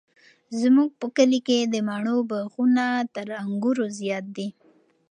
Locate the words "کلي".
1.15-1.39